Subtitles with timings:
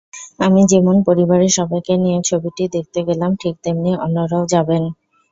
[0.39, 4.83] আমি যেমন পরিবারের সবাইকে নিয়ে ছবিটি দেখতে গেলাম, ঠিক তেমনি অন্যরাও যাবেন।